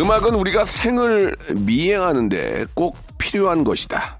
[0.00, 4.18] 음악은 우리가 생을 미행하는데 꼭 필요한 것이다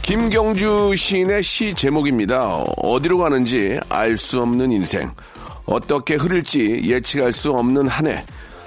[0.00, 2.58] 김경주 시인의 시 제목입니다.
[2.76, 5.10] 어디로 가는지 알 수 없는 인생.
[5.66, 8.24] 어떻게 흐를지 예측할 수 없는 한 해.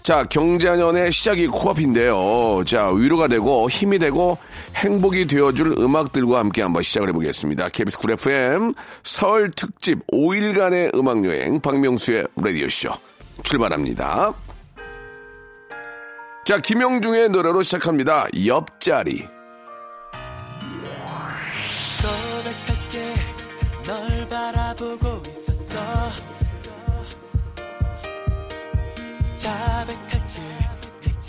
[0.08, 2.64] 자, 경자년의 시작이 코앞인데요.
[2.66, 4.38] 자, 위로가 되고 힘이 되고
[4.74, 7.68] 행복이 되어줄 음악들과 함께 한번 시작을 해보겠습니다.
[7.68, 12.92] KBS 쿨 FM 설 특집 5일간의 음악여행 박명수의 라디오쇼
[13.44, 14.34] 출발합니다.
[16.46, 18.28] 자, 김영중의 노래로 시작합니다.
[18.46, 19.37] 옆자리.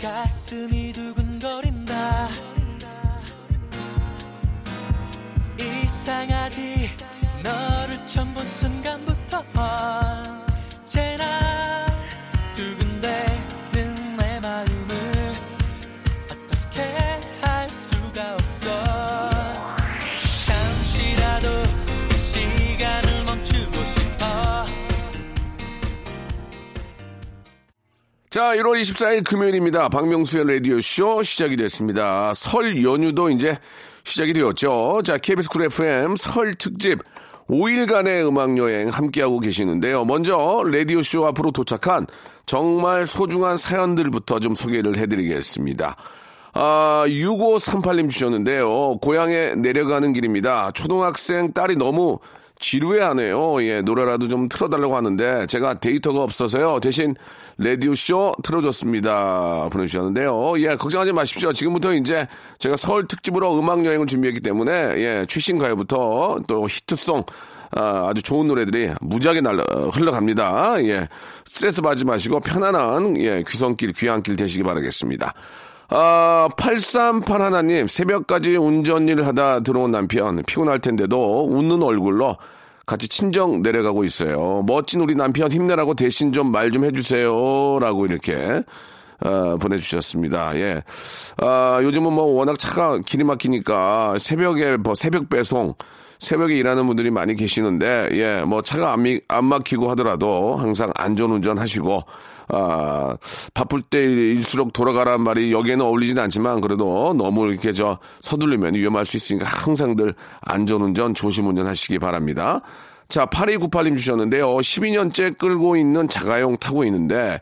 [0.01, 2.29] 가슴이 두근거린다.
[5.59, 6.89] 이상하지?
[7.43, 8.45] 너를 처음 본
[28.39, 29.89] 자, 1월 24일 금요일입니다.
[29.89, 32.31] 박명수의 라디오쇼 시작이 됐습니다.
[32.33, 33.57] 설 연휴도 이제
[34.05, 35.01] 시작이 되었죠.
[35.03, 36.99] 자, KBS 쿨 FM 설 특집
[37.49, 40.05] 5일간의 음악여행 함께하고 계시는데요.
[40.05, 42.07] 먼저 라디오쇼 앞으로 도착한
[42.45, 45.97] 정말 소중한 사연들부터 좀 소개를 해드리겠습니다.
[46.53, 48.99] 아, 6538님 주셨는데요.
[49.01, 50.71] 고향에 내려가는 길입니다.
[50.71, 52.19] 초등학생 딸이 너무
[52.59, 53.63] 지루해하네요.
[53.63, 56.79] 예, 노래라도 좀 틀어달라고 하는데 제가 데이터가 없어서요.
[56.81, 57.15] 대신
[57.57, 59.69] 라디오 쇼 틀어줬습니다.
[59.71, 60.59] 보내주셨는데요.
[60.59, 61.53] 예, 걱정하지 마십시오.
[61.53, 62.27] 지금부터 이제
[62.59, 67.23] 제가 서울 특집으로 음악 여행을 준비했기 때문에 예, 최신 가요부터 또 히트송
[67.71, 70.83] 아, 주 좋은 노래들이 무지하게 날라, 어, 흘러갑니다.
[70.85, 71.07] 예,
[71.45, 75.33] 스트레스 받지 마시고 편안한 예, 귀성길, 귀향길 되시기 바라겠습니다.
[75.91, 82.37] 아, 838 하나님, 새벽까지 운전일 하다 들어온 남편, 피곤할 텐데도 웃는 얼굴로
[82.85, 84.63] 같이 친정 내려가고 있어요.
[84.67, 87.79] 멋진 우리 남편 힘내라고 대신 좀말좀 해주세요.
[87.79, 88.63] 라고 이렇게,
[89.21, 90.55] 어, 보내주셨습니다.
[90.59, 90.83] 예.
[91.37, 95.73] 아, 요즘은 뭐 워낙 차가 길이 막히니까 새벽에 뭐 새벽 배송,
[96.19, 101.57] 새벽에 일하는 분들이 많이 계시는데, 예, 뭐 차가 안, 미- 안 막히고 하더라도 항상 안전운전
[101.57, 102.03] 하시고,
[102.49, 103.15] 아,
[103.53, 109.45] 바쁠 때일수록 돌아가란 말이 여기에는 어울리진 않지만 그래도 너무 이렇게 저 서두르면 위험할 수 있으니까
[109.47, 112.61] 항상들 안전운전 조심운전 하시기 바랍니다.
[113.07, 114.47] 자, 8298님 주셨는데요.
[114.57, 117.39] 12년째 끌고 있는 자가용 타고 있는데,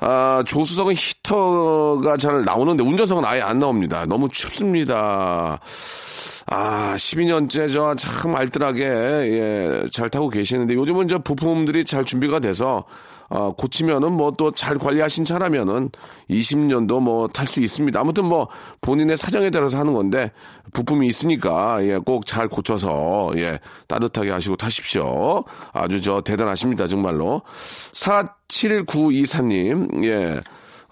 [0.00, 4.06] 아, 조수석은 히터가 잘 나오는데 운전석은 아예 안 나옵니다.
[4.06, 5.60] 너무 춥습니다.
[6.46, 12.84] 아, 12년째 저 참 알뜰하게, 예, 잘 타고 계시는데 요즘은 저 부품들이 잘 준비가 돼서
[13.28, 15.90] 어, 고치면은 뭐 또 잘 관리하신 차라면은
[16.30, 17.98] 20년도 뭐 탈 수 있습니다.
[17.98, 18.48] 아무튼 뭐
[18.80, 20.32] 본인의 사정에 따라서 하는 건데
[20.72, 23.58] 부품이 있으니까 예, 꼭 잘 고쳐서 예,
[23.88, 25.44] 따뜻하게 하시고 타십시오.
[25.72, 26.86] 아주 저 대단하십니다.
[26.86, 27.42] 정말로.
[27.92, 30.40] 47924님, 예.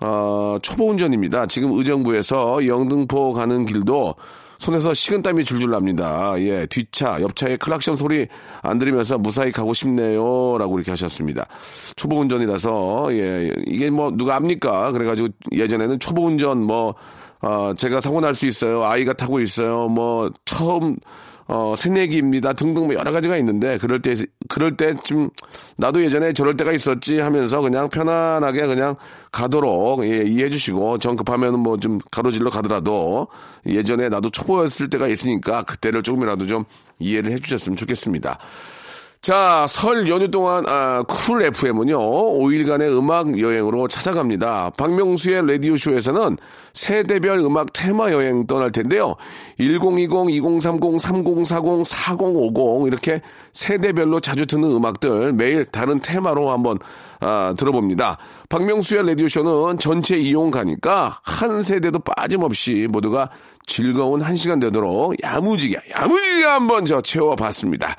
[0.00, 1.46] 어, 초보 운전입니다.
[1.46, 4.16] 지금 의정부에서 영등포 가는 길도
[4.62, 6.34] 손에서 식은땀이 줄줄 납니다.
[6.38, 8.28] 예, 뒷차, 옆차의 클락션 소리
[8.62, 10.56] 안 들으면서 무사히 가고 싶네요.
[10.56, 11.46] 라고 이렇게 하셨습니다.
[11.96, 14.92] 초보 운전이라서, 예, 이게 뭐 누가 압니까?
[14.92, 16.94] 그래가지고 예전에는 초보 운전 뭐,
[17.40, 18.84] 어, 제가 사고 날 수 있어요.
[18.84, 19.88] 아이가 타고 있어요.
[19.88, 20.96] 뭐, 처음,
[21.48, 22.52] 어, 새내기입니다.
[22.54, 24.14] 등등 뭐 여러 가지가 있는데, 그럴 때,
[24.48, 25.28] 그럴 때 좀,
[25.76, 28.96] 나도 예전에 저럴 때가 있었지 하면서 그냥 편안하게 그냥
[29.32, 33.26] 가도록, 예, 이해해 주시고, 전 급하면 뭐 좀 가로질러 가더라도,
[33.66, 36.64] 예전에 나도 초보였을 때가 있으니까, 그때를 조금이라도 좀
[36.98, 38.38] 이해를 해 주셨으면 좋겠습니다.
[39.22, 41.96] 자, 설 연휴 동안, 아, 쿨 FM은요,
[42.40, 44.72] 5일간의 음악 여행으로 찾아갑니다.
[44.76, 46.38] 박명수의 라디오 쇼에서는
[46.72, 49.14] 세대별 음악 테마 여행 떠날 텐데요.
[49.60, 53.22] 1020, 2030, 3040, 4050, 이렇게
[53.52, 56.80] 세대별로 자주 듣는 음악들 매일 다른 테마로 한번,
[57.20, 58.18] 아, 들어봅니다.
[58.48, 63.30] 박명수의 라디오 쇼는 전체 이용 가니까 한 세대도 빠짐없이 모두가
[63.66, 67.96] 즐거운 한 시간 되도록 야무지게, 야무지게 한번 저 채워봤습니다.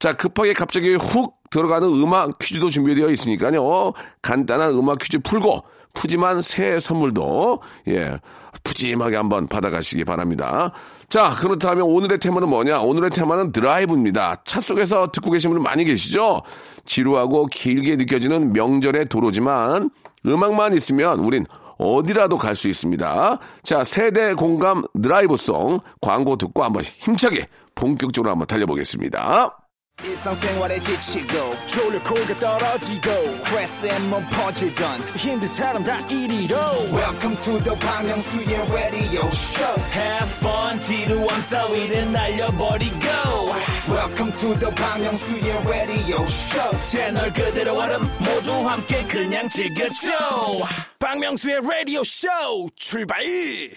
[0.00, 3.92] 자, 급하게 갑자기 훅 들어가는 음악 퀴즈도 준비되어 있으니까요.
[4.22, 5.62] 간단한 음악 퀴즈 풀고,
[5.92, 8.18] 푸짐한 새 선물도, 예,
[8.64, 10.72] 푸짐하게 한번 받아가시기 바랍니다.
[11.10, 12.80] 자, 그렇다면 오늘의 테마는 뭐냐?
[12.80, 14.42] 오늘의 테마는 드라이브입니다.
[14.44, 16.42] 차 속에서 듣고 계신 분들 많이 계시죠?
[16.86, 19.90] 지루하고 길게 느껴지는 명절의 도로지만,
[20.24, 21.44] 음악만 있으면 우린
[21.76, 23.38] 어디라도 갈 수 있습니다.
[23.64, 29.59] 자, 세대 공감 드라이브송 광고 듣고 한번 힘차게 본격적으로 한번 달려보겠습니다.
[30.04, 36.56] 일상생활에 지치고, 졸려 코가 떨어지고, 스트레스에 몸 퍼지던, 힘든 사람 다 이리로.
[36.90, 43.06] welcome to the Park Myung-soo's radio show Have fun 지루함 따위를 날려버리고
[43.90, 50.10] welcome to the Myung-soo's radio show 채널 그대로 얼음 모두 함께 그냥 즐겨줘
[50.98, 52.28] 박명수의 라디오 쇼
[52.76, 53.24] 출발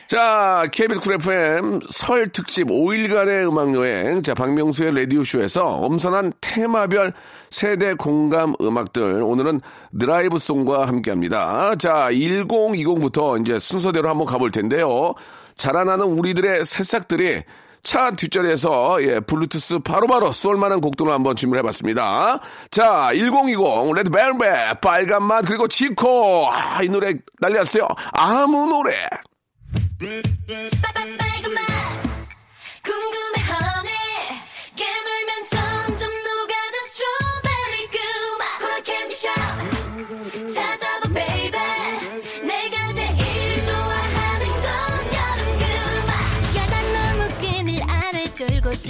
[0.07, 4.21] 자, KBS 쿨 FM 설 특집 5일간의 음악 여행.
[4.21, 7.13] 자, 박명수의 라디오 쇼에서 엄선한 테마별
[7.49, 9.23] 세대 공감 음악들.
[9.23, 9.61] 오늘은
[9.97, 11.75] 드라이브 송과 함께 합니다.
[11.75, 15.13] 자, 1020부터 이제 순서대로 한번 가볼 텐데요.
[15.55, 17.43] 자라나는 우리들의 새싹들이
[17.83, 22.39] 차 뒷자리에서 예, 블루투스 바로바로 쏠만한 곡들을 한번 준비를 해봤습니다.
[22.71, 27.87] 자, 1020 레드벨벳 빨간 맛 그리고 지코 아, 이 노래 난리 났어요.
[28.13, 29.07] 아무 노래.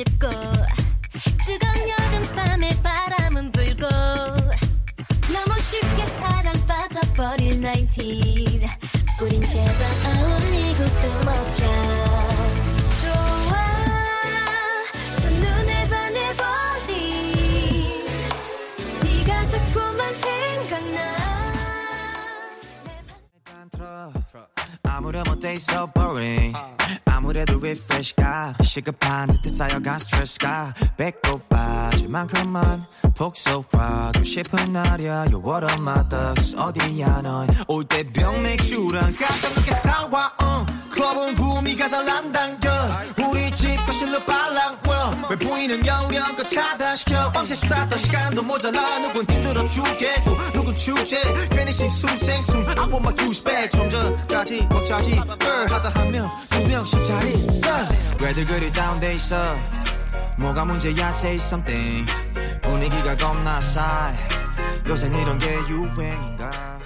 [0.04, 0.30] 싶고
[1.46, 8.02] 뜨거운 여름밤에 바람은 불고 너무 쉽게 사랑 빠져버릴 19
[9.22, 12.23] 우린 제발 어울리고 또 먹자
[24.84, 25.54] 아무렴 어때?
[25.54, 26.56] 있어 boring.
[27.06, 32.86] 아무래도 refresh가 시급한 듯해 쌓여간 스트레스가 배꼽 빠질 만큼만
[33.16, 35.26] 복속하고 싶은 날이야.
[35.32, 36.56] You what up my thugs.
[36.58, 40.66] 어디야 넌올 때 병 맥주랑 깜짝 놀게 사와 어.
[41.04, 42.70] 클럽은 구미가 잘 난당겨.
[43.28, 45.26] 우리 집 거실로 빨랑 well.
[45.30, 47.30] 왜 보이는 영역껏 차단시켜.
[47.34, 49.00] 밤새 수다 떨 시간도 모자라.
[49.02, 51.18] 누군 힘들어 죽겠고 누군 축제.
[51.50, 52.56] 괜히 싱숭생숭.
[52.70, 55.10] I want my douchebag 좀 전까지 먹자지?
[55.40, 57.34] girl 하다 한 명 두 명씩 자리.
[58.22, 59.58] 왜들 그리 다운돼 있어?
[60.38, 62.06] 뭐가 문제야 say something.
[62.62, 64.18] 분위기가 겁나 싸해.
[64.88, 66.80] 요샌 이런 게 유행인가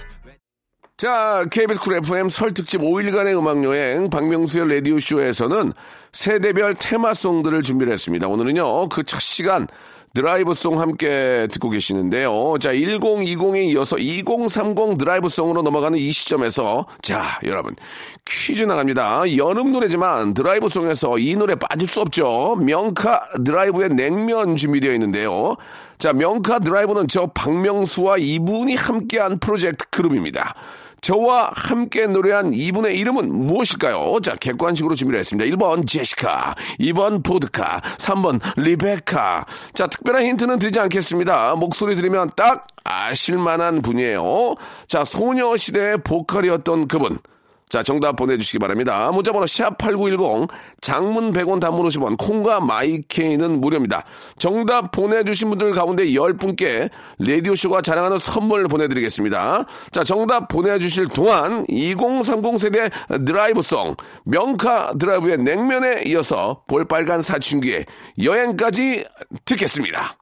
[0.98, 5.72] 자, KBS 쿨 FM 설 특집 5일간의 음악여행 박명수의 라디오쇼에서는
[6.10, 8.26] 세대별 테마송들을 준비를 했습니다.
[8.26, 9.68] 오늘은요, 그 첫 시간
[10.14, 12.56] 드라이브송 함께 듣고 계시는데요.
[12.60, 17.76] 자, 1020에 이어서 2030 드라이브송으로 넘어가는 이 시점에서 자, 여러분
[18.24, 19.36] 퀴즈 나갑니다.
[19.36, 22.56] 여름 노래지만 드라이브송에서 이 노래 빠질 수 없죠.
[22.60, 25.54] 명카 드라이브의 냉면 준비되어 있는데요.
[25.98, 30.56] 자, 명카 드라이브는 저 박명수와 이분이 함께한 프로젝트 그룹입니다.
[31.00, 34.20] 저와 함께 노래한 이분의 이름은 무엇일까요?
[34.20, 35.48] 자, 객관식으로 준비를 했습니다.
[35.56, 39.46] 1번 제시카, 2번 보드카, 3번 리베카.
[39.74, 41.54] 자, 특별한 힌트는 드리지 않겠습니다.
[41.56, 44.54] 목소리 들으면 딱 아실만한 분이에요.
[44.86, 47.18] 자, 소녀시대의 보컬이었던 그분.
[47.68, 49.10] 자, 정답 보내주시기 바랍니다.
[49.12, 50.48] 문자번호 샵8910,
[50.80, 54.04] 장문 100원 단문 50원, 콩과 마이케이는 무료입니다.
[54.38, 59.66] 정답 보내주신 분들 가운데 10분께 라디오쇼가 자랑하는 선물 보내드리겠습니다.
[59.90, 62.90] 자, 정답 보내주실 동안 2030 세대
[63.24, 67.86] 드라이브송, 명카 드라이브의 냉면에 이어서 볼빨간 사춘기의
[68.22, 69.04] 여행까지
[69.44, 70.16] 듣겠습니다.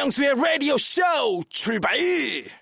[0.00, 1.02] 박명수의 라디오 쇼
[1.50, 1.92] 출발!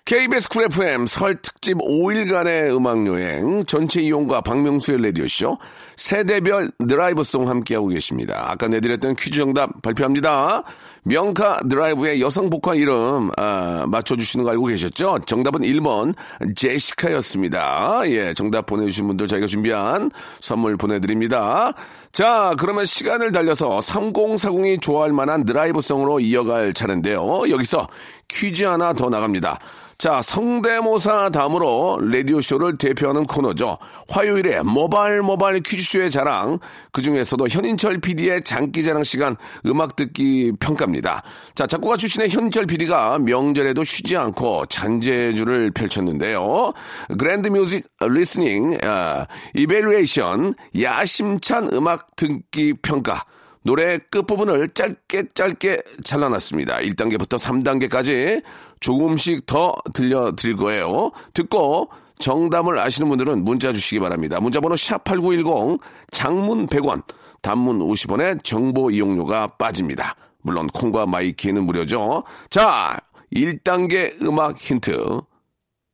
[0.03, 5.57] KBS 쿨 FM 설 특집 5일간의 음악 여행 전체 이용가 박명수의 라디오 쇼
[5.95, 8.45] 세대별 드라이브송 함께하고 계십니다.
[8.49, 10.63] 아까 내드렸던 퀴즈 정답 발표합니다.
[11.03, 15.19] 명카드라이브의 여성 보컬 이름 아, 맞춰주시는 거 알고 계셨죠?
[15.25, 16.15] 정답은 1번
[16.55, 18.01] 제시카였습니다.
[18.07, 21.73] 예, 정답 보내주신 분들 저희가 준비한 선물 보내드립니다.
[22.11, 27.49] 자, 그러면 시간을 달려서 3040이 좋아할 만한 드라이브송으로 이어갈 차례인데요.
[27.49, 27.87] 여기서
[28.27, 29.59] 퀴즈 하나 더 나갑니다.
[29.99, 33.77] 자, 성대모사 다음으로 라디오쇼를 대표하는 코너죠.
[34.07, 36.59] 화요일에 모발 모발 퀴즈쇼의 자랑,
[36.93, 41.21] 그 중에서도 현인철 PD의 장기 자랑 시간 음악 듣기 평가입니다.
[41.53, 46.71] 자, 작곡가 출신의 현인철 PD가 명절에도 쉬지 않고 잔재주를 펼쳤는데요.
[47.17, 53.25] grand music listening, 아, evaluation, 야심찬 음악 듣기 평가,
[53.63, 56.77] 노래 끝부분을 짧게 짧게 잘라놨습니다.
[56.77, 58.41] 1단계부터 3단계까지
[58.79, 61.11] 조금씩 더 들려드릴 거예요.
[61.33, 64.39] 듣고 정답을 아시는 분들은 문자 주시기 바랍니다.
[64.39, 65.79] 문자번호 샵8910
[66.11, 67.03] 장문 100원,
[67.41, 70.15] 단문 50원에 정보 이용료가 빠집니다.
[70.41, 72.23] 물론 콩과 마이케이는 무료죠.
[72.49, 72.97] 자,
[73.33, 75.21] 1단계 음악 힌트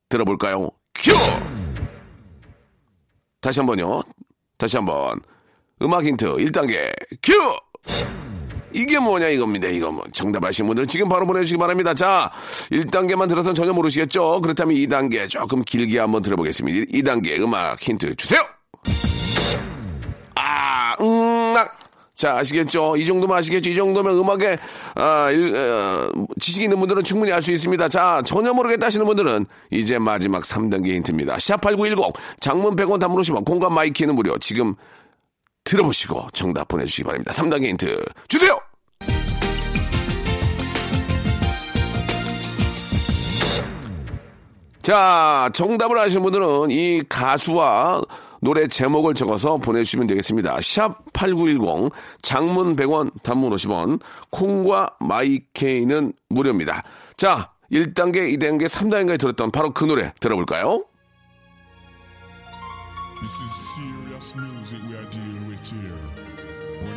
[0.08, 0.70] 들어볼까요?
[0.94, 1.12] 큐!
[3.40, 4.02] 다시 한번요.
[4.58, 5.20] 다시 한번.
[5.82, 7.32] 음악 힌트 1단계 큐!
[8.76, 9.68] 이게 뭐냐 이겁니다.
[9.68, 11.94] 이거 뭐 정답 아시는 분들 지금 바로 보내주시기 바랍니다.
[11.94, 12.30] 자,
[12.70, 14.40] 1단계만 들어서는 전혀 모르시겠죠?
[14.42, 16.92] 그렇다면 2단계 조금 길게 한번 들어보겠습니다.
[16.92, 18.42] 2단계 음악 힌트 주세요!
[20.34, 21.74] 아, 음, 악.
[22.14, 22.96] 자, 아시겠죠?
[22.96, 23.68] 이 정도면 아시겠죠?
[23.70, 24.58] 이 정도면 음악에,
[24.94, 27.88] 아, 일, 어, 지식이 있는 분들은 충분히 알 수 있습니다.
[27.90, 31.36] 자, 전혀 모르겠다 하시는 분들은 이제 마지막 3단계 힌트입니다.
[31.36, 34.38] 샵8910, 장문 100원 담으시면 콩과 마이케이는 무료.
[34.38, 34.74] 지금
[35.64, 37.32] 들어보시고 정답 보내주시기 바랍니다.
[37.32, 38.58] 3단계 힌트 주세요!
[44.86, 48.02] 자, 정답을 아시는 분들은 이 가수와
[48.40, 50.60] 노래 제목을 적어서 보내주시면 되겠습니다.
[50.62, 51.90] 샵 8910,
[52.22, 54.00] 장문 100원, 단문 50원,
[54.30, 56.84] 콩과 마이케이는 무료입니다.
[57.16, 60.84] 자, 1단계, 2단계, 3단계에 들었던 바로 그 노래 들어볼까요?
[63.18, 65.98] This is serious music we are dealing with here.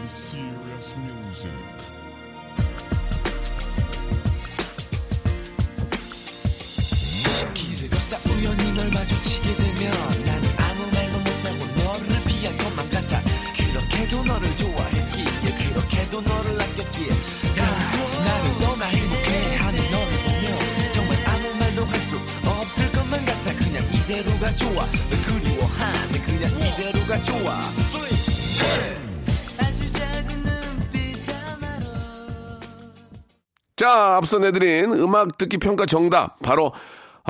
[0.03, 1.98] It's serious music.
[24.09, 24.73] 이대로가 좋아.
[24.73, 27.53] 널 그리워하는 그냥 이대로가 좋아.
[29.59, 31.85] 아주 작은 눈빛 하나로.
[33.75, 36.39] 자, 앞서 내드린 음악 듣기 평가 정답.
[36.39, 36.73] 바로,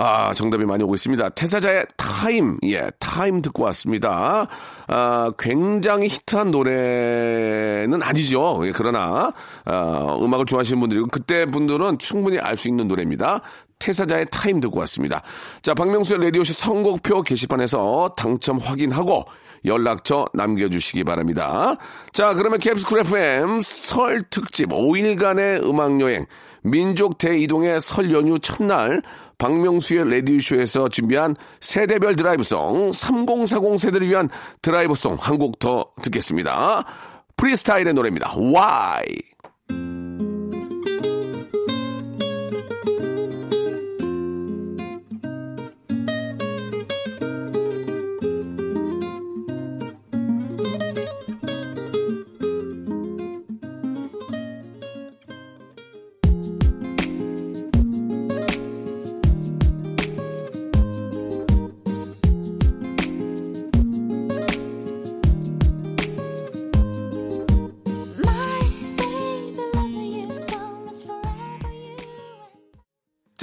[0.01, 1.29] 아, 정답이 많이 오고 있습니다.
[1.29, 4.47] 태사자의 Time, 예, Time 듣고 왔습니다.
[4.87, 8.61] 아, 굉장히 히트한 노래는 아니죠.
[8.65, 9.33] 예, 그러나,
[9.65, 13.41] 아, 음악을 좋아하시는 분들이고, 그때 분들은 충분히 알 수 있는 노래입니다.
[13.79, 15.21] 태사자의 타임 듣고 왔습니다.
[15.61, 19.25] 자, 박명수의 라디오쇼 선곡표 게시판에서 당첨 확인하고,
[19.65, 21.75] 연락처 남겨주시기 바랍니다.
[22.13, 26.25] 자, 그러면 KBS Cool FM 설 특집 5일간의 음악여행
[26.61, 29.01] 민족 대이동의 설 연휴 첫날
[29.39, 34.29] 박명수의 라디오쇼에서 준비한 세대별 드라이브송 3040 세대를 위한
[34.61, 36.85] 드라이브송 한 곡 더 듣겠습니다.
[37.37, 38.35] 프리스타일의 노래입니다.
[38.37, 39.05] Why?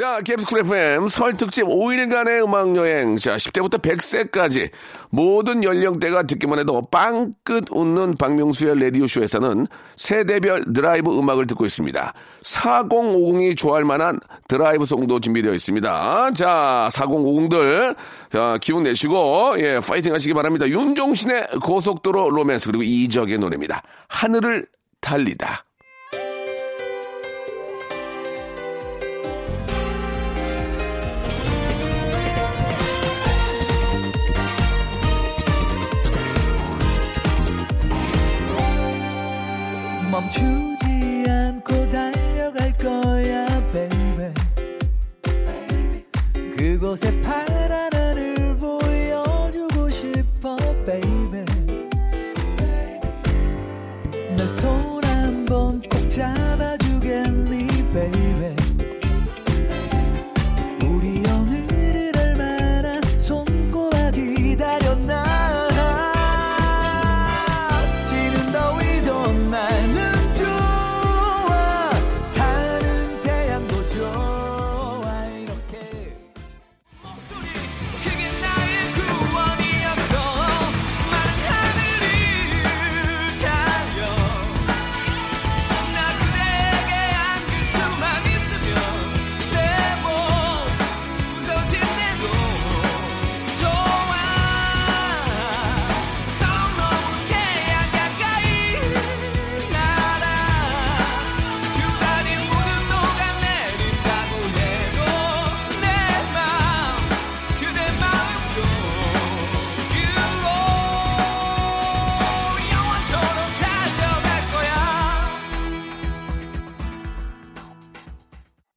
[0.06, 3.16] 자, KBS Cool FM 설 특집 5일간의 음악 여행.
[3.16, 4.70] 자, 10대부터 100세까지
[5.10, 12.14] 모든 연령대가 듣기만 해도 빵끝 웃는 박명수의 라디오 쇼에서는 세대별 드라이브 음악을 듣고 있습니다.
[12.40, 16.30] 4050이 좋아할 만한 드라이브 송도 준비되어 있습니다.
[16.34, 17.96] 자, 4050들,
[18.32, 20.68] 자, 기운 내시고, 예, 파이팅 하시기 바랍니다.
[20.68, 23.82] 윤종신의 고속도로 로맨스, 그리고 이적의 노래입니다.
[24.06, 24.68] 하늘을
[25.00, 25.64] 달리다.
[40.16, 44.32] 멈추지 않고 달려갈 거야, baby.
[46.56, 47.45] 그곳에 팔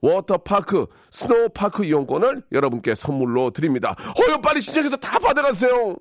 [0.00, 3.94] 워터파크 스노우파크 이용권을 여러분께 선물로 드립니다.
[4.18, 5.96] 어여 빨리 신청해서 다 받아가세요.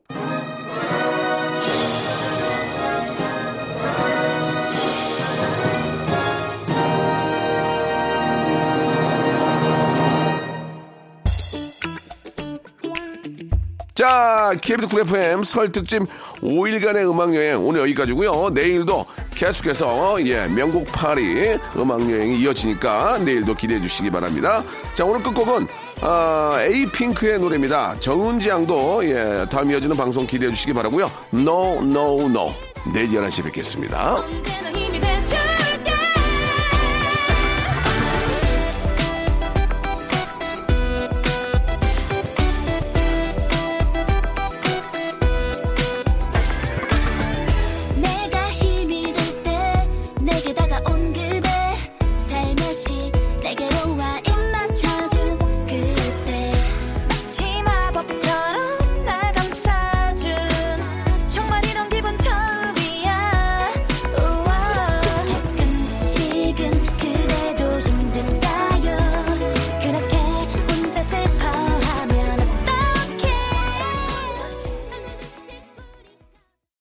[14.00, 16.04] 자, KBS Cool FM 설 특집
[16.40, 19.06] 5일간의 음악여행 오늘 여기까지고요 내일도
[19.39, 24.65] 계속해서 예 명곡 파리 음악 여행이 이어지니까 내일도 기대해 주시기 바랍니다.
[24.93, 25.65] 자, 오늘 끝곡은
[26.02, 27.97] 아, 에이핑크의 노래입니다.
[28.02, 32.54] 정은지 양도 예, 다음 이어지는 방송 기대해 주시기 바라고요 No, no, no.
[32.93, 34.17] 내일 11시에 뵙겠습니다.